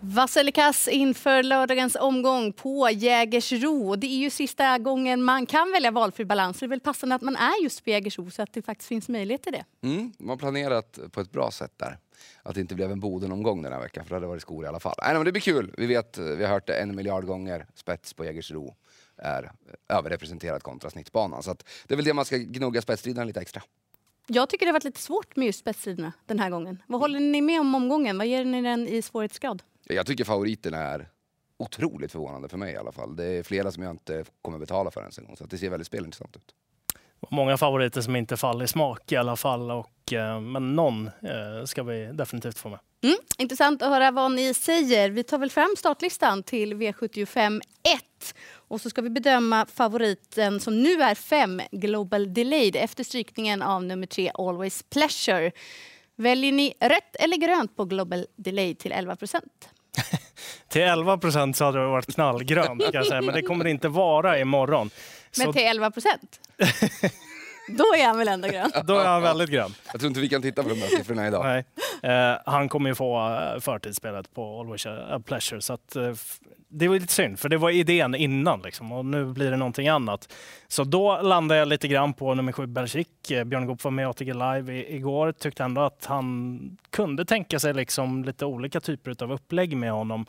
[0.00, 3.96] Vasselikas inför lördagens omgång på Jägersro.
[3.96, 6.58] Det är ju sista gången man kan välja valfri balans.
[6.58, 9.08] Det är väl passande att man är just på Jägersro så att det faktiskt finns
[9.08, 9.64] möjlighet till det.
[9.82, 11.98] Mm, man har planerat på ett bra sätt där.
[12.42, 14.68] Att det inte blev en Boden-omgång den här veckan, för det hade varit skor i
[14.68, 14.94] alla fall.
[15.02, 15.74] Nej, men det blir kul.
[15.78, 17.66] Vi vet, vi har hört det en miljard gånger.
[17.74, 18.74] Spets på Jägersro
[19.16, 19.52] är
[19.88, 21.42] överrepresenterad kontra snittbanan.
[21.42, 21.56] Så
[21.86, 23.62] det är väl det man ska gnugga spetsstriderna lite extra.
[24.26, 26.82] Jag tycker det har varit lite svårt med just spetsstriderna den här gången.
[26.86, 28.18] Vad håller ni med om omgången?
[28.18, 29.62] Vad ger ni den i svårighetsgrad?
[29.88, 31.08] Jag tycker favoriterna är
[31.56, 33.16] otroligt förvånande för mig i alla fall.
[33.16, 35.36] Det är flera som jag inte kommer betala för ens en gång.
[35.36, 36.54] Så det ser väldigt spelintressant ut.
[37.30, 39.70] Många favoriter som inte faller i smak i alla fall.
[39.70, 42.78] Och, eh, men någon eh, ska vi definitivt få med.
[43.04, 45.10] Mm, intressant att höra vad ni säger.
[45.10, 48.34] Vi tar väl fram startlistan till V75 1.
[48.52, 53.84] Och så ska vi bedöma favoriten som nu är 5, Global Delayed, efter strykningen av
[53.84, 55.52] nummer 3, Always Pleasure.
[56.16, 59.68] Väljer ni rött eller grönt på Global Delay till 11 procent?
[60.68, 63.22] Till 11 procent så hade det varit knallgrönt, kan jag säga.
[63.22, 64.90] men det kommer det inte vara imorgon.
[65.38, 66.40] Men till 11 procent?
[67.68, 68.70] Då är han väl ändå grön?
[68.84, 69.74] Då är han väldigt grön.
[69.92, 71.44] Jag tror inte vi kan titta på de där siffrorna idag.
[71.44, 71.64] Nej.
[72.12, 75.60] Eh, han kommer ju få eh, förtidsspelet på Always a Pleasure.
[75.60, 76.12] Så att, eh,
[76.68, 79.88] det var lite synd, för det var idén innan liksom, och nu blir det någonting
[79.88, 80.32] annat.
[80.68, 83.06] Så då landade jag lite grann på nummer sju, Belgic.
[83.30, 85.32] Eh, Björn Goop var med i ATG Live i, igår.
[85.32, 86.58] Tyckte ändå att han
[86.90, 90.26] kunde tänka sig liksom lite olika typer av upplägg med honom.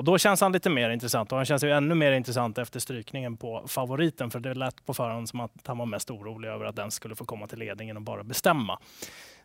[0.00, 2.80] Och då känns han lite mer intressant och han känns ju ännu mer intressant efter
[2.80, 6.64] strykningen på favoriten för det lät på förhand som att han var mest orolig över
[6.64, 8.78] att den skulle få komma till ledningen och bara bestämma.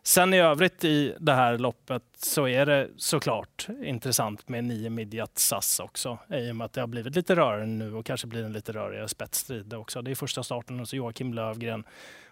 [0.02, 5.38] Sen i övrigt i det här loppet så är det såklart intressant med nio Midjat
[5.38, 8.44] SAS också i och med att det har blivit lite rörigare nu och kanske blir
[8.44, 10.02] en lite rörigare spetsstrid också.
[10.02, 11.84] Det är första starten hos Joakim Lövgren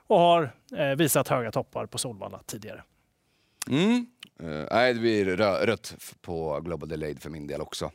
[0.07, 2.83] och har eh, visat höga toppar på Solvalla tidigare.
[3.71, 4.07] Mm.
[4.43, 5.25] Uh, nej, det blir
[5.67, 7.91] rött på Global Delayed för min del också.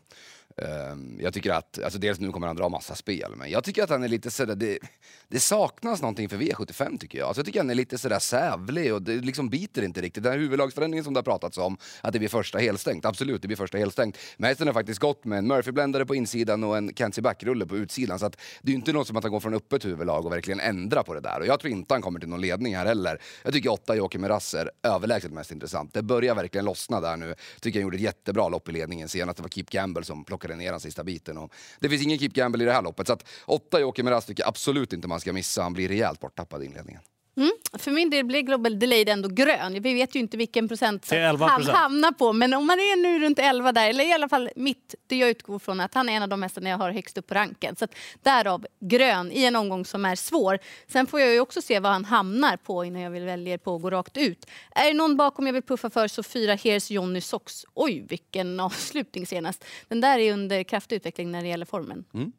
[0.62, 3.84] Ehm, jag tycker att, alltså dels nu kommer han dra massa spel, men jag tycker
[3.84, 4.80] att han är lite sådär, det,
[5.28, 7.28] det saknas någonting för V75 tycker jag.
[7.28, 10.24] Alltså jag tycker han är lite sådär sävlig och det liksom biter inte riktigt.
[10.24, 13.48] Den här huvudlagsförändringen som det har pratats om, att det blir första helstängt, absolut det
[13.48, 14.18] blir första helstängt.
[14.38, 17.78] Men hästen har faktiskt gått med en Murphy-bländare på insidan och en Kenzie Back-rulle på
[17.78, 18.20] utsidan.
[18.20, 20.32] Så att det är ju inte något som att han går från öppet huvudlag och
[20.32, 21.40] verkligen ändrar på det där.
[21.40, 23.22] Och jag tror inte han kommer till någon ledning här heller.
[23.44, 25.94] Jag tycker åtta Joakim Rasser överlägset mest intressant.
[25.94, 27.36] Det börjar verkligen lossna där nu.
[27.62, 29.38] Tycker han gjorde ett jättebra lopp i ledningen senast.
[29.38, 31.38] Det var Keep Gamble som plockade ner den sista biten.
[31.38, 33.08] Och det finns ingen Keep Gamble i det här loppet.
[33.08, 35.64] Så att åtta Joakim rast tycker jag absolut inte man ska missa.
[35.64, 37.02] Han blir rejält borttappad i inledningen.
[37.40, 37.52] Mm.
[37.74, 39.82] För min del blir Global Delayed ändå grön.
[39.82, 42.34] Vi vet ju inte vilken procent han hamnar på.
[42.34, 45.30] Men om man är nu runt 11 där, eller i alla fall mitt, det jag
[45.30, 47.76] utgår från att han är en av de hästarna jag har högst upp på ranken.
[47.76, 50.60] Så att därav grön i en omgång som är svår.
[50.88, 53.76] Sen får jag ju också se vad han hamnar på innan jag vill välja på
[53.76, 54.46] att gå rakt ut.
[54.72, 57.66] Är det någon bakom jag vill puffa för så fyra Here's Johnny Sox.
[57.74, 59.66] Oj, vilken avslutning senast.
[59.88, 62.06] Den där är under kraftig utveckling när det gäller formen.
[62.14, 62.32] Mm.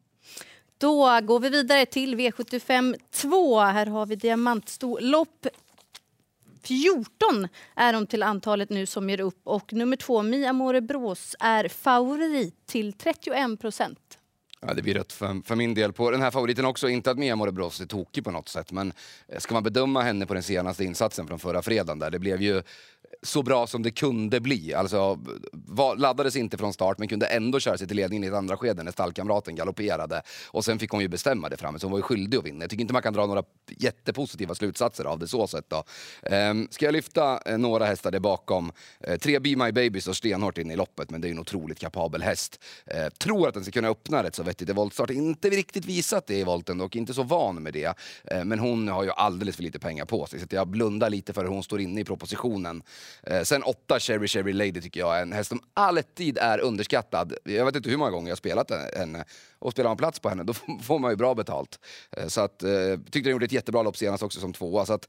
[0.80, 3.60] Då går vi vidare till V75 2.
[3.60, 5.46] Här har vi diamantstorlopp.
[6.62, 11.36] 14 är de till antalet nu som ger upp och nummer två, Mia More Brås,
[11.40, 14.18] är favorit till 31 procent.
[14.60, 16.88] Ja, det blir rött för, för min del på den här favoriten också.
[16.88, 18.92] Inte att Mia Morebros är tokig på något sätt, men
[19.38, 22.62] ska man bedöma henne på den senaste insatsen från förra fredagen där, det blev ju
[23.22, 24.74] så bra som det kunde bli.
[24.74, 25.18] Alltså,
[25.52, 28.56] var, laddades inte från start men kunde ändå köra sig till ledningen i ett andra
[28.56, 30.22] skede när stallkamraten galopperade.
[30.46, 32.64] Och sen fick hon ju bestämma det framme, så hon var ju skyldig att vinna.
[32.64, 35.70] Jag tycker inte man kan dra några jättepositiva slutsatser av det så sett.
[35.70, 35.84] Då.
[36.22, 38.72] Ehm, ska jag lyfta eh, några hästar där bakom?
[39.00, 41.78] Ehm, tre Be My Baby står stenhårt in i loppet, men det är en otroligt
[41.78, 42.60] kapabel häst.
[42.86, 45.10] Ehm, tror att den ska kunna öppna rätt så vettigt i voltstart.
[45.10, 47.94] Inte riktigt visat det i volten och inte så van med det.
[48.24, 51.32] Eh, men hon har ju alldeles för lite pengar på sig, så jag blundar lite
[51.32, 52.82] för hur hon står inne i propositionen.
[53.22, 57.34] Eh, sen åtta Cherry Cherry Lady tycker jag är en häst som alltid är underskattad.
[57.44, 59.24] Jag vet inte hur många gånger jag har spelat henne.
[59.58, 61.78] Och spelar man plats på henne då får man ju bra betalt.
[62.16, 62.70] Eh, så att, eh,
[63.10, 64.86] tyckte den gjorde ett jättebra lopp senast också som tvåa.
[64.86, 65.08] Så att,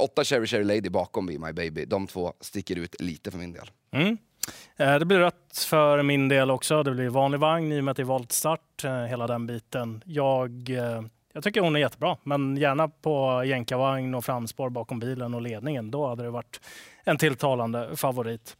[0.00, 1.84] åtta Cherry Cherry Lady bakom Be My Baby.
[1.84, 3.70] De två sticker ut lite för min del.
[3.92, 4.18] Mm.
[4.76, 6.82] Det blir rött för min del också.
[6.82, 10.02] Det blir vanlig vagn i och med att det är voltstart, hela den biten.
[10.04, 10.70] Jag
[11.36, 15.90] jag tycker hon är jättebra, men gärna på jänkarvagn och framspår bakom bilen och ledningen.
[15.90, 16.60] Då hade det varit
[17.04, 18.56] en tilltalande favorit.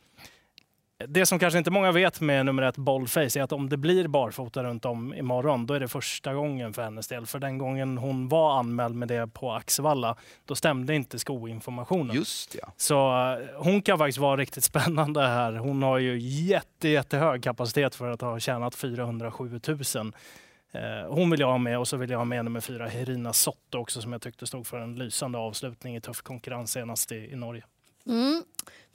[1.09, 4.09] Det som kanske inte många vet med nummer ett Boldface är att om det blir
[4.09, 7.27] barfota runt om imorgon, då är det första gången för hennes del.
[7.27, 12.17] För den gången hon var anmäld med det på Axevalla, då stämde inte skoinformationen.
[12.17, 12.73] Just ja.
[12.77, 15.53] Så uh, hon kan faktiskt vara riktigt spännande här.
[15.53, 20.13] Hon har ju jätte, jättehög kapacitet för att ha tjänat 407 000 Eh,
[20.73, 23.33] Eh, hon vill jag ha med och så vill jag ha med nummer fyra, Herina
[23.33, 27.17] Sotto också som jag tyckte stod för en lysande avslutning i tuff konkurrens senast i,
[27.17, 27.65] i Norge.
[28.07, 28.43] Mm.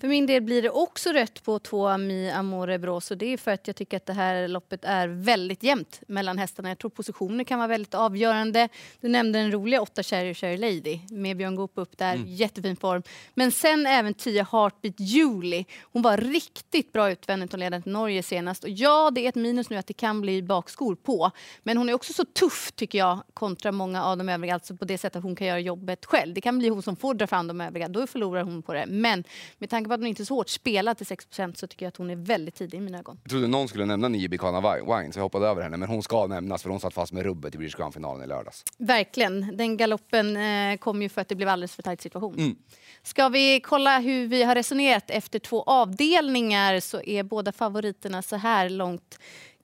[0.02, 3.38] För min del blir det också rött på två Mi Amore Bros och det är
[3.38, 6.70] för att jag tycker att det här loppet är väldigt jämnt mellan hästarna.
[6.70, 8.70] Jag tror positioner kan vara väldigt avgörande.
[9.02, 12.28] Du nämnde den roliga 8 Cherry Cherry Lady med Björn Goop upp där, mm.
[12.28, 13.04] jättefin form.
[13.34, 15.66] Men sen även 10 Heartbeat Julie.
[15.82, 18.64] Hon var riktigt bra utvändigt och ledde till Norge senast.
[18.64, 21.32] Och ja, det är ett minus nu att det kan bli bakskor på.
[21.64, 24.86] Men hon är också så tuff tycker jag kontra många av de övriga, alltså på
[24.86, 26.34] det sättet att hon kan göra jobbet själv.
[26.34, 28.86] Det kan bli hon som får dra fram de övriga, då förlorar hon på det.
[28.88, 29.24] Men
[29.62, 31.88] med tanke på att hon inte är så hårt spelad till 6% så tycker jag
[31.88, 33.20] att hon är väldigt tidig i mina ögon.
[33.24, 35.78] Jag trodde någon skulle nämna Nio Bikana Wine så jag hoppade över henne.
[35.78, 38.64] Men hon ska nämnas för hon satt fast med rubbet i British Grand-finalen i lördags.
[38.78, 39.58] Verkligen.
[39.58, 42.36] Den galoppen eh, kom ju för att det blev alldeles för tajt situation.
[42.36, 42.56] Mm.
[43.04, 48.36] Ska vi kolla hur vi har resonerat efter två avdelningar så är båda favoriterna så
[48.36, 49.20] här långt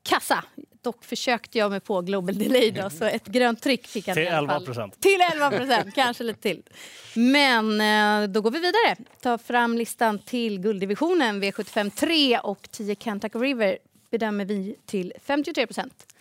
[0.07, 0.43] kassa.
[0.81, 4.27] Dock försökte jag mig på Global Delay då, så ett grönt tryck fick jag Till
[4.27, 4.99] 11 procent.
[4.99, 6.63] Till 11 procent, kanske lite till.
[7.13, 8.95] Men eh, då går vi vidare.
[9.21, 13.77] Ta fram listan till gulddivisionen V75 3 och 10 Kentucky River
[14.11, 16.16] bedömer vi till 53 procent.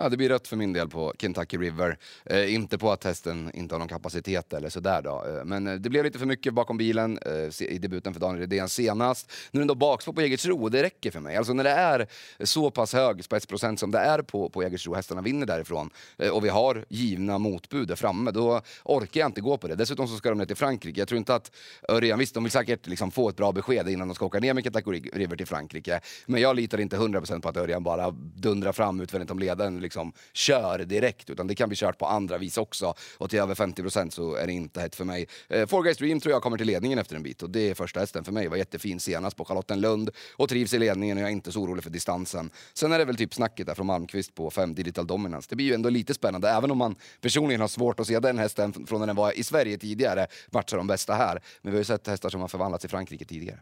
[0.00, 1.98] Ja, det blir rött för min del på Kentucky River.
[2.24, 5.24] Eh, inte på att hästen inte har någon kapacitet eller sådär då.
[5.28, 8.40] Eh, men eh, det blev lite för mycket bakom bilen eh, i debuten för Daniel
[8.40, 9.32] Redén senast.
[9.50, 11.36] Nu är den då bakspår på Jägersro och det räcker för mig.
[11.36, 12.06] Alltså när det är
[12.40, 16.44] så pass hög spetsprocent som det är på, på Jägersro, hästarna vinner därifrån eh, och
[16.44, 19.74] vi har givna motbud där framme, då orkar jag inte gå på det.
[19.74, 21.00] Dessutom så ska de ner till Frankrike.
[21.00, 21.50] Jag tror inte att
[21.88, 24.54] Örjan, visst de vill säkert liksom få ett bra besked innan de ska åka ner
[24.54, 26.00] med Kentucky River till Frankrike.
[26.26, 30.12] Men jag litar inte 100% på att Örjan bara dundrar fram utvändigt om ledaren liksom
[30.32, 32.94] kör direkt, utan det kan bli kört på andra vis också.
[33.18, 35.28] Och till över 50% så är det inte hett för mig.
[35.48, 37.74] Eh, Four Guys Dream tror jag kommer till ledningen efter en bit och det är
[37.74, 38.48] första hästen för mig.
[38.48, 41.84] Var jättefin senast på Charlottenlund och trivs i ledningen och jag är inte så orolig
[41.84, 42.50] för distansen.
[42.74, 45.46] Sen är det väl typ snacket där från Malmqvist på 5 Digital Dominance.
[45.50, 48.38] Det blir ju ändå lite spännande, även om man personligen har svårt att se den
[48.38, 51.42] hästen från när den var i Sverige tidigare matcha de bästa här.
[51.62, 53.60] Men vi har ju sett hästar som har förvandlats i Frankrike tidigare.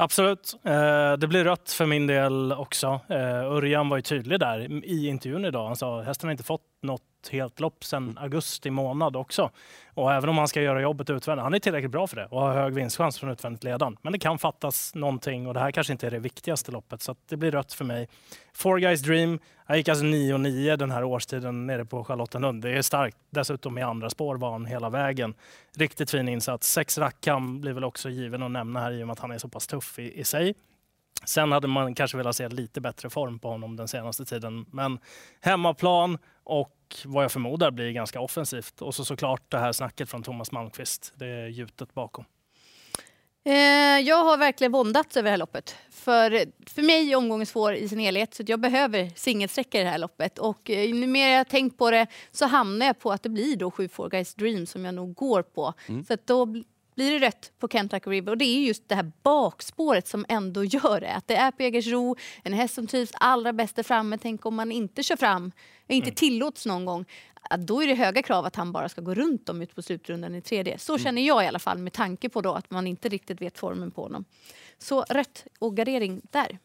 [0.00, 0.56] Absolut.
[0.64, 3.00] Eh, det blir rött för min del också.
[3.08, 5.66] Eh, Örjan var ju tydlig där i intervjun idag.
[5.66, 9.50] Han sa att hästen har inte fått något helt lopp sedan augusti månad också.
[9.94, 12.40] Och även om han ska göra jobbet utvändigt, han är tillräckligt bra för det och
[12.40, 13.96] har hög vinstchans från utvändigt ledan.
[14.02, 17.16] Men det kan fattas någonting och det här kanske inte är det viktigaste loppet så
[17.28, 18.08] det blir rött för mig.
[18.54, 22.62] Four Guys Dream, han gick alltså 9,9 den här årstiden nere på Charlottenlund.
[22.62, 23.16] Det är starkt.
[23.30, 25.34] Dessutom i andra spår var han hela vägen.
[25.76, 26.72] Riktigt fin insats.
[26.72, 29.38] Sex Rackham blir väl också given att nämna här i och med att han är
[29.38, 30.54] så pass tuff i, i sig.
[31.24, 34.66] Sen hade man kanske velat se lite bättre form på honom den senaste tiden.
[34.70, 34.98] Men
[35.40, 38.82] hemmaplan och vad jag förmodar blir ganska offensivt.
[38.82, 41.12] Och så såklart det här snacket från Thomas Malmqvist.
[41.16, 42.24] Det är gjutet bakom.
[43.44, 45.76] Eh, jag har verkligen våndats över det här loppet.
[45.90, 49.90] För, för mig är omgången svår i sin helhet så jag behöver singelsträcka i det
[49.90, 50.38] här loppet.
[50.38, 53.56] Och eh, ju mer jag tänkt på det så hamnar jag på att det blir
[53.56, 55.74] då 7 Four Guys Dream som jag nog går på.
[55.88, 56.04] Mm.
[56.04, 56.46] Så då
[56.98, 58.32] blir det rött på Kentucky River.
[58.32, 61.14] Och det är just det här bakspåret som ändå gör det.
[61.14, 64.18] Att det är på Jägersro, en häst som trivs allra bäst framme.
[64.22, 65.52] Tänk om man inte kör fram,
[65.94, 66.14] inte mm.
[66.14, 67.04] tillåts någon gång.
[67.58, 70.34] Då är det höga krav att han bara ska gå runt dem ut på slutrundan
[70.34, 70.78] i tredje.
[70.78, 71.04] Så mm.
[71.04, 73.90] känner jag i alla fall med tanke på då att man inte riktigt vet formen
[73.90, 74.24] på honom.
[74.78, 76.58] Så rött och gardering där.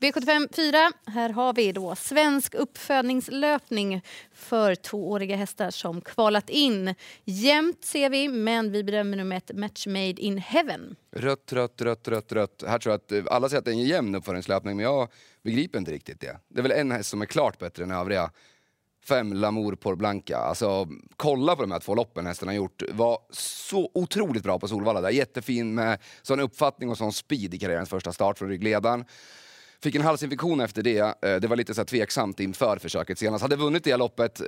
[0.00, 0.92] V75 4.
[1.06, 4.02] Här har vi då svensk uppfödningslöpning
[4.34, 6.94] för tvååriga hästar som kvalat in.
[7.24, 10.96] Jämnt ser vi, men vi bedömer nummer ett Match Made in Heaven.
[11.16, 12.64] Rött, rött, rött, rött, rött.
[12.66, 15.08] Här tror jag att eh, alla säger att det är en jämn uppfödningslöpning, men jag
[15.42, 16.38] begriper inte riktigt det.
[16.48, 18.30] Det är väl en häst som är klart bättre än övriga.
[19.04, 20.36] Fem Lamour Por Blanca.
[20.38, 22.82] Alltså, kolla på de här två loppen hästen har gjort.
[22.90, 25.10] Var så otroligt bra på Solvalla där.
[25.10, 29.04] Jättefin med sån uppfattning och sån speed i karriärens första start från ryggledaren.
[29.82, 30.98] Fick en halsinfektion efter det.
[30.98, 33.42] Eh, det var lite så tveksamt inför försöket senast.
[33.42, 34.46] Hade vunnit det loppet eh,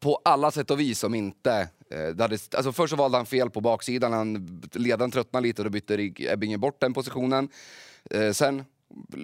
[0.00, 1.68] på alla sätt och vis om inte...
[1.90, 5.62] Eh, det hade, alltså först så valde han fel på baksidan, han, ledaren tröttnade lite
[5.62, 7.48] och då bytte Ebbinge bort den positionen.
[8.32, 8.64] Sen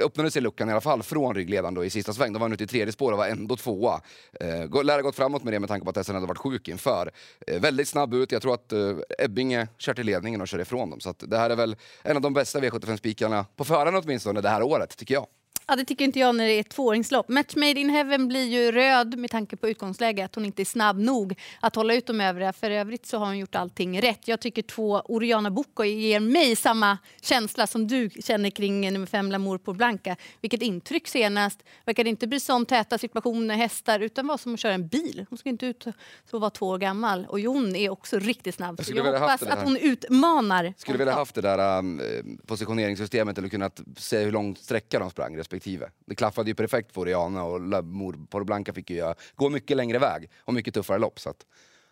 [0.00, 2.32] öppnade sig luckan i alla fall från ryggledaren då i sista sväng.
[2.32, 4.00] Då var han ute i tredje spår och var ändå tvåa.
[4.40, 6.68] Eh, lär ha gått framåt med det med tanke på att Essen hade varit sjuk
[6.68, 7.10] inför.
[7.46, 8.32] Eh, väldigt snabb ut.
[8.32, 11.00] Jag tror att eh, Ebbinge kör till ledningen och kör ifrån dem.
[11.00, 14.62] Så det här är väl en av de bästa V75-spikarna på förhand åtminstone det här
[14.62, 15.26] året, tycker jag.
[15.66, 17.28] Ja, det tycker inte jag när det är ett tvååringslopp.
[17.28, 20.24] Match Made in Heaven blir ju röd med tanke på utgångsläget.
[20.24, 22.52] Att hon inte är snabb nog att hålla ut de övriga.
[22.52, 24.28] För övrigt så har hon gjort allting rätt.
[24.28, 29.30] Jag tycker två Oriana Bocco ger mig samma känsla som du känner kring nummer fem
[29.30, 30.16] Lamour på Blanca.
[30.40, 31.62] Vilket intryck senast.
[31.84, 35.26] Verkade inte bry sig om täta situationer, hästar, utan var som att köra en bil.
[35.28, 35.86] Hon ska inte ut
[36.30, 37.26] så vara två år gammal.
[37.28, 38.80] Och Jon är också riktigt snabb.
[38.88, 40.74] Jag, jag hoppas att hon utmanar.
[40.76, 42.00] Skulle vilja haft det där um,
[42.46, 45.90] positioneringssystemet eller kunnat se hur lång sträcka de sprang respektive.
[46.06, 50.30] Det klaffade ju perfekt för Oriana och Mor Blanca fick ju gå mycket längre väg
[50.44, 51.20] och mycket tuffare lopp.
[51.20, 51.46] Så att,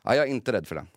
[0.05, 0.89] ja, jag är inte rädd för den.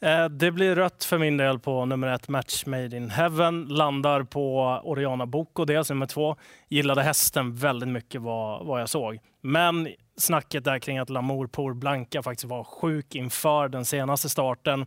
[0.00, 3.64] Eh, det blir rött för min del på nummer ett, Match Made in Heaven.
[3.64, 6.36] Landar på Oriana Boko, dels nummer två.
[6.68, 9.18] Gillade hästen väldigt mycket vad, vad jag såg.
[9.40, 14.86] Men snacket där kring att Lamour Pour Blanca faktiskt var sjuk inför den senaste starten.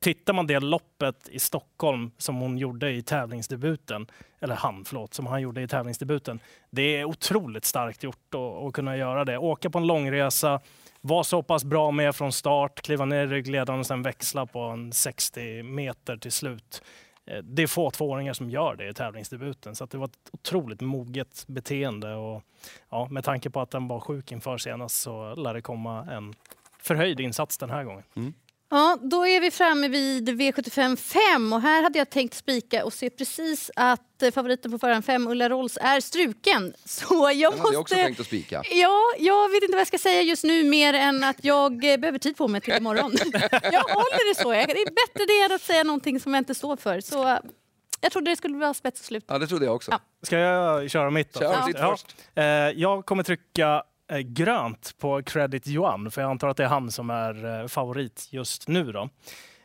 [0.00, 4.06] Tittar man det loppet i Stockholm som hon gjorde i tävlingsdebuten,
[4.40, 6.40] eller han, förlåt, som han gjorde i tävlingsdebuten.
[6.70, 8.34] Det är otroligt starkt gjort
[8.66, 9.38] att, kunna göra det.
[9.38, 10.60] Åka på en långresa,
[11.00, 14.60] vara så pass bra med från start, kliva ner i ryggledaren och sen växla på
[14.60, 16.82] en 60 meter till slut.
[17.26, 20.80] Eh, det är få tvååringar som gör det i tävlingsdebuten, så det var ett otroligt
[20.80, 22.14] moget beteende.
[22.14, 22.42] Och,
[22.90, 26.34] ja, med tanke på att den var sjuk inför senast så lär det komma en
[26.82, 28.04] förhöjd insats den här gången.
[28.16, 28.34] Mm.
[28.72, 32.92] Ja, då är vi framme vid V75 5 och här hade jag tänkt spika och
[32.92, 36.74] se precis att eh, favoriten på förhand 5, Ulla Rolls, är struken.
[36.84, 37.60] Så jag Den måste...
[37.60, 38.62] hade jag också tänkt att spika.
[38.70, 41.96] Ja, jag vet inte vad jag ska säga just nu mer än att jag eh,
[41.96, 43.12] behöver tid på mig till imorgon.
[43.50, 44.50] jag håller det så.
[44.50, 47.00] Det är bättre det än att säga någonting som jag inte står för.
[47.00, 47.38] Så
[48.00, 49.24] jag trodde det skulle vara spets och slut.
[49.28, 49.90] Ja, det trodde jag också.
[49.90, 50.00] Ja.
[50.22, 51.40] Ska jag köra mitt då?
[51.40, 51.90] Kör ja.
[51.90, 52.16] först.
[52.34, 52.42] Ja.
[52.42, 56.64] Eh, jag kommer trycka Eh, Eh, grönt på Credit Yuan, för jag antar att det
[56.64, 58.92] är han som är eh, favorit just nu.
[58.92, 59.08] Då.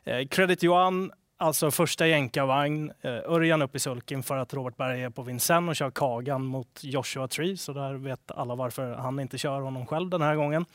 [0.03, 5.09] Eh, Credit Yuan, alltså första jänkarvagn, Örjan upp i sulken för att Robert Berg är
[5.09, 9.37] på Vincennes och kör Kagan mot Joshua Tree, så där vet alla varför han inte
[9.37, 10.65] kör honom själv den här gången.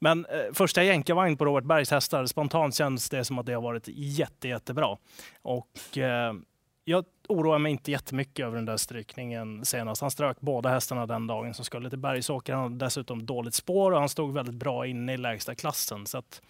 [0.00, 3.62] Men eh, första jänkarvagn på Robert Bergs hästar, spontant känns det som att det har
[3.62, 4.96] varit jätte, jättebra.
[5.42, 6.32] Och eh,
[6.84, 10.00] jag oroar mig inte jättemycket över den där strykningen senast.
[10.00, 12.52] Han strök båda hästarna den dagen som skulle till Bergsåker.
[12.52, 16.06] Han hade dessutom dåligt spår och han stod väldigt bra inne i lägsta klassen.
[16.06, 16.42] Så att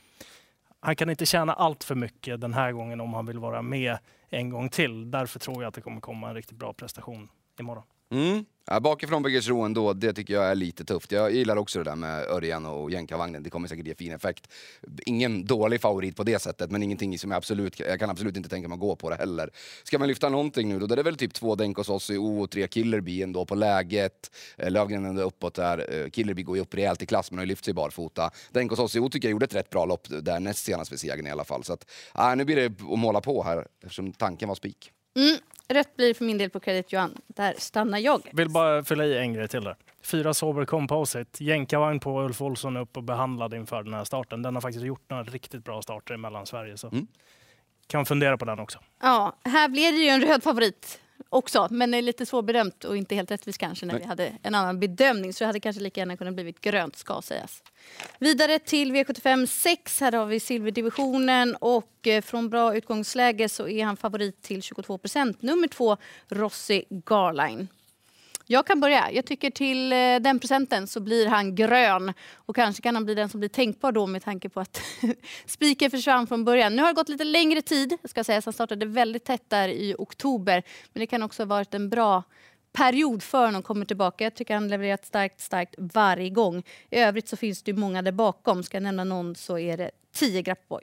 [0.81, 3.99] han kan inte tjäna allt för mycket den här gången om han vill vara med
[4.29, 5.11] en gång till.
[5.11, 7.29] Därför tror jag att det kommer komma en riktigt bra prestation
[7.61, 7.85] imorgon.
[8.11, 8.45] Mm.
[8.66, 9.28] Ja, bakifrån på
[9.64, 11.12] ändå, det tycker jag är lite tufft.
[11.12, 13.42] Jag gillar också det där med Örjan och jänkarvagnen.
[13.42, 14.52] Det kommer säkert ge fin effekt.
[15.07, 18.49] Ingen dålig favorit på det sättet, men ingenting som jag absolut, jag kan absolut inte
[18.49, 19.50] tänka mig att gå på det heller.
[19.85, 22.50] Ska man lyfta någonting nu då, Det är väl typ två Denkos Ossi O och
[22.50, 24.31] tre Killerby ändå på läget.
[24.57, 25.95] Eh, Lövgren ändå uppåt där.
[25.95, 28.31] Eh, Killerby går ju upp rejält i klass, men har ju lyft sig barfota.
[28.50, 31.26] Denkos Ossi O tycker jag gjorde ett rätt bra lopp där näst senast vid segern
[31.26, 31.64] i alla fall.
[31.64, 34.92] Så att, ja, nu blir det att måla på här, eftersom tanken var spik.
[35.16, 35.37] Mm.
[35.69, 37.19] Rätt blir för min del på Credit Johan.
[37.26, 38.31] Där stannar jag.
[38.33, 39.76] Vill bara fylla i en grej till där.
[40.02, 41.45] Fyra Sober Composite.
[41.45, 44.42] Jänkarvagn på Ulf Olsson upp och behandlad inför den här starten.
[44.42, 46.76] Den har faktiskt gjort några riktigt bra starter i Mellansverige.
[46.76, 47.07] Så mm.
[47.87, 48.78] kan fundera på den också.
[49.00, 53.14] Ja, här blev det ju en röd favorit också, men är lite svårbedömt och inte
[53.14, 54.02] helt rättvist kanske när Nej.
[54.02, 55.33] vi hade en annan bedömning.
[55.33, 57.62] Så det hade kanske lika gärna kunnat blivit grönt ska sägas.
[58.19, 60.00] Vidare till V75 6.
[60.00, 64.99] Här har vi silverdivisionen och eh, från bra utgångsläge så är han favorit till 22
[64.99, 65.43] procent.
[65.43, 65.97] Nummer två,
[66.29, 67.69] Rossi Garline.
[68.46, 69.11] Jag kan börja.
[69.12, 72.12] Jag tycker till eh, den procenten så blir han grön.
[72.34, 74.80] Och kanske kan han bli den som blir tänkbar då med tanke på att
[75.46, 76.76] spiken försvann från början.
[76.76, 77.99] Nu har det gått lite längre tid.
[78.04, 78.42] Ska säga.
[78.44, 80.62] Han startade väldigt tätt där i oktober.
[80.92, 82.22] Men det kan också ha varit en bra
[82.72, 84.25] period för honom kommer tillbaka.
[84.25, 86.62] Jag tycker han levererat starkt, starkt varje gång.
[86.90, 88.62] I övrigt så finns det många där bakom.
[88.62, 90.82] Ska jag nämna någon så är det 10 Grappboy.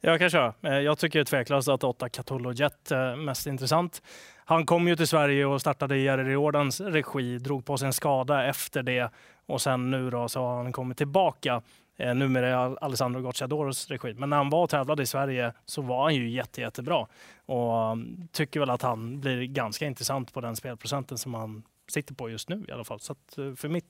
[0.00, 0.54] Jag kan köra.
[0.62, 4.02] Eh, jag tycker tveklöst att 8 Catullo Jet är mest intressant.
[4.44, 7.92] Han kom ju till Sverige och startade i Jerry Jordans regi, drog på sig en
[7.92, 9.10] skada efter det
[9.46, 11.62] och sen nu då så har han kommit tillbaka.
[11.96, 14.14] Eh, numera Alessandro Gocciadoros regi.
[14.14, 17.06] Men när han var och tävlade i Sverige så var han ju jätte, jättebra
[17.46, 22.14] och mm, tycker väl att han blir ganska intressant på den spelprocenten som han sitter
[22.14, 23.00] på just nu i alla fall.
[23.00, 23.84] Så att, eh, för mitt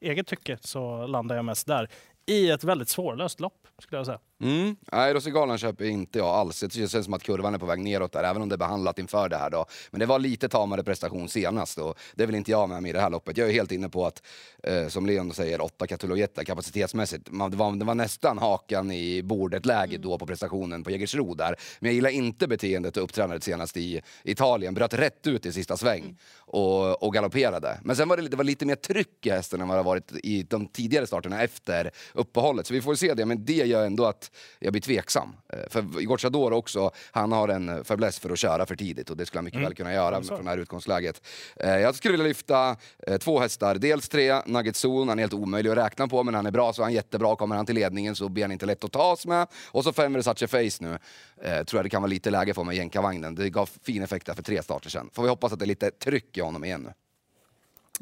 [0.00, 1.88] eget tycke så landar jag mest där
[2.26, 4.18] i ett väldigt svårlöst lopp skulle jag säga.
[4.40, 4.76] Mm.
[4.92, 6.60] Nej, Rosigalen köper inte jag alls.
[6.60, 8.98] Det känns som att kurvan är på väg neråt där, även om det är behandlat
[8.98, 9.50] inför det här.
[9.50, 9.66] Då.
[9.90, 12.92] Men det var lite tamare prestation senast och det vill inte jag med mig i
[12.92, 13.36] det här loppet.
[13.36, 14.22] Jag är helt inne på att,
[14.62, 17.30] eh, som Leon säger, åtta Catulogetta kapacitetsmässigt.
[17.30, 20.02] Man, det, var, det var nästan hakan i bordet-läge mm.
[20.02, 21.56] då på prestationen på Jägersro där.
[21.80, 24.74] Men jag gillar inte beteendet och uppträdandet senast i Italien.
[24.74, 26.16] Bröt rätt ut i sista sväng mm.
[26.36, 27.78] och, och galopperade.
[27.84, 30.12] Men sen var det, det var lite mer tryck i hästen än vad det varit
[30.12, 32.66] i de tidigare starterna efter uppehållet.
[32.66, 35.36] Så vi får se det, men det gör ändå att jag blir tveksam.
[35.52, 39.26] Eh, för Gocciador också, han har en fäbless för att köra för tidigt och det
[39.26, 39.68] skulle han mycket mm.
[39.68, 41.22] väl kunna göra från det här utgångsläget.
[41.56, 43.74] Eh, jag skulle vilja lyfta eh, två hästar.
[43.74, 46.72] Dels tre, Nugget Zone, han är helt omöjlig att räkna på men han är bra
[46.72, 47.36] så han är jättebra.
[47.36, 49.46] Kommer han till ledningen så blir han inte lätt att tas med.
[49.66, 50.98] Och så fem Versace Face nu.
[51.42, 53.34] Tror jag det kan vara lite läge för mig jänkarvagnen.
[53.34, 55.10] Det gav fin effekt där för tre starter sen.
[55.12, 56.92] Får vi hoppas att det är lite tryck i honom igen nu.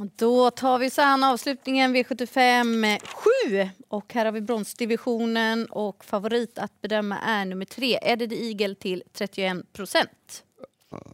[0.00, 2.98] Då tar vi sen avslutningen V75
[3.48, 8.74] 7 och här har vi bronsdivisionen och favorit att bedöma är nummer tre, Eddie Eagle
[8.74, 10.44] till 31 procent.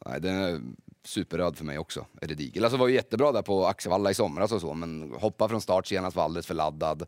[0.06, 0.60] Nej, den är
[1.04, 2.64] superröd för mig också, Eddie Eagle.
[2.64, 5.86] Alltså var ju jättebra där på Axevalla i somras och så, men hoppa från start
[5.86, 7.06] senast var alldeles för laddad.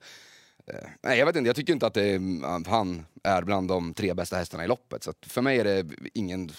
[1.03, 1.49] Nej, jag vet inte.
[1.49, 5.05] Jag tycker inte att är, mm, han är bland de tre bästa hästarna i loppet.
[5.05, 6.51] Så för mig är det ingen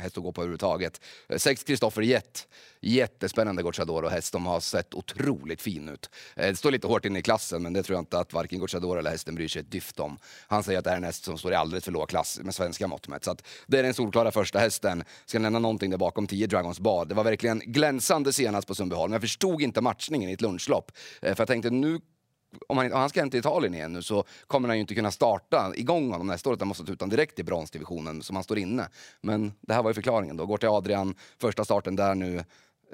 [0.00, 1.00] häst att gå på överhuvudtaget.
[1.28, 2.48] Eh, sex Kristoffer Jett.
[2.80, 4.32] Jättespännande Gocciadoro häst.
[4.32, 6.10] De har sett otroligt fin ut.
[6.36, 8.58] Eh, det står lite hårt inne i klassen, men det tror jag inte att varken
[8.58, 10.18] Gocciadoro eller hästen bryr sig ett dyft om.
[10.48, 12.54] Han säger att det är en häst som står i alldeles för låg klass med
[12.54, 13.24] svenska mått mätt.
[13.24, 15.04] Så att det är den solklara första hästen.
[15.26, 17.04] Ska nämna någonting där bakom 10 Dragons bar.
[17.04, 19.12] Det var verkligen glänsande senast på Sundbyholm.
[19.12, 20.92] Jag förstod inte matchningen i ett lunchlopp.
[21.22, 22.00] Eh, för jag tänkte nu
[22.68, 25.10] om han, han ska hem till Italien igen nu så kommer han ju inte kunna
[25.10, 28.42] starta igång honom nästa år utan måste ta ut honom direkt i bronsdivisionen som han
[28.44, 28.88] står inne.
[29.20, 30.46] Men det här var ju förklaringen då.
[30.46, 32.36] Går till Adrian, första starten där nu.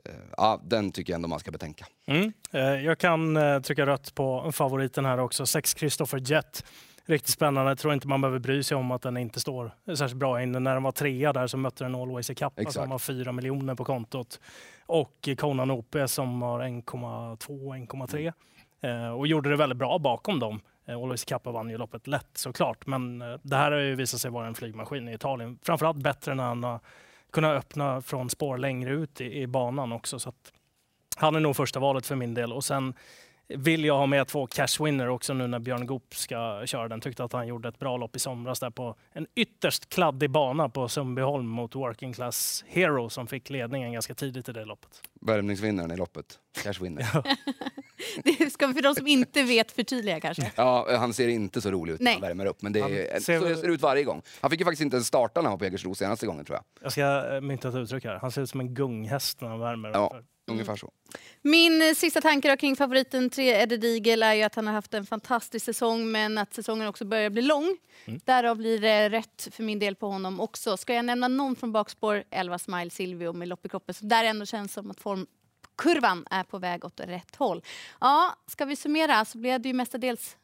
[0.04, 1.86] Eh, ja, den tycker jag ändå man ska betänka.
[2.06, 2.32] Mm.
[2.52, 6.64] Eh, jag kan eh, trycka rött på favoriten här också, sex Christopher Jet.
[7.06, 7.70] Riktigt spännande.
[7.70, 10.58] Jag tror inte man behöver bry sig om att den inte står särskilt bra inne.
[10.58, 13.74] När den var trea där så mötte den Always i Cup som har fyra miljoner
[13.74, 14.40] på kontot.
[14.86, 18.32] Och Conan OP som har 1,2-1,3.
[18.82, 20.60] Eh, och gjorde det väldigt bra bakom dem.
[20.86, 24.20] Eh, Always Kappa vann ju loppet lätt såklart, men eh, det här har ju visat
[24.20, 25.58] sig vara en flygmaskin i Italien.
[25.62, 26.80] Framförallt bättre när han har
[27.30, 30.18] kunnat öppna från spår längre ut i, i banan också.
[30.18, 30.32] Så
[31.16, 32.52] han är nog första valet för min del.
[32.52, 32.94] Och sen
[33.56, 37.00] vill jag ha med två cash winner också nu när Björn Goop ska köra den.
[37.00, 40.68] Tyckte att han gjorde ett bra lopp i somras där på en ytterst kladdig bana
[40.68, 45.02] på Sundbyholm mot Working Class Hero som fick ledningen ganska tidigt i det loppet.
[45.20, 47.10] Värmningsvinnaren i loppet, cash winner.
[47.14, 47.24] Ja.
[48.38, 50.52] det ska för de som inte vet förtydliga kanske.
[50.54, 53.40] Ja, han ser inte så rolig ut när han värmer upp, men det är, ser...
[53.40, 54.22] så ser det ut varje gång.
[54.40, 56.56] Han fick ju faktiskt inte ens starta när han var på Jägersro senaste gången tror
[56.56, 56.64] jag.
[56.84, 58.18] Jag ska mynta ett uttryck här.
[58.18, 59.90] Han ser ut som en gunghäst när han värmer.
[59.90, 60.20] Ja.
[60.46, 60.92] Ungefär så.
[61.44, 64.94] Min eh, sista tanke kring favoriten 3 Eddie Diegel är ju att han har haft
[64.94, 67.76] en fantastisk säsong men att säsongen också börjar bli lång.
[68.04, 68.20] Mm.
[68.24, 70.76] Därav blir det rätt för min del på honom också.
[70.76, 74.24] Ska jag nämna någon från bakspår, 11 Smile Silvio med lopp i kroppen, så där
[74.24, 77.62] ändå känns som att formkurvan är på väg åt rätt håll.
[78.00, 80.36] Ja, ska vi summera så blev det ju mestadels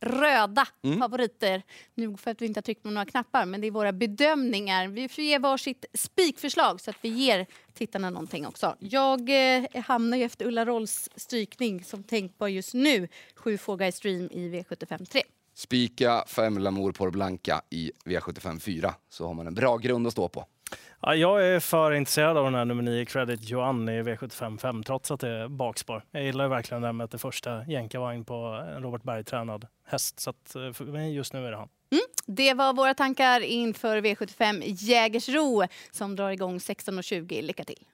[0.00, 0.98] röda mm.
[0.98, 1.62] favoriter.
[1.94, 4.88] Nu för att vi inte har tryckt på några knappar, men det är våra bedömningar.
[4.88, 8.76] Vi får ge varsitt spikförslag så att vi ger tittarna någonting också.
[8.78, 9.20] Jag
[9.56, 13.08] eh, hamnar ju efter Ulla Rolls strykning som tänkbar just nu.
[13.34, 15.22] Sju fåglar i stream i V75 3.
[15.54, 20.12] Spika fem Lamour por Blanca i V75 4 så har man en bra grund att
[20.12, 20.46] stå på.
[21.02, 24.82] Ja, jag är för intresserad av den här nummer 9 Credit Johan i V75 5
[24.82, 26.02] trots att det är bakspår.
[26.10, 28.34] Jag gillar verkligen det med att det första jänkarvagn på
[28.76, 30.20] en Robert Berg-tränad häst.
[30.20, 31.68] Så att eh, för mig just nu är det han.
[31.90, 37.42] Mm, det var våra tankar inför V75 Jägersro som drar igång 16.20.
[37.42, 37.84] Lycka till!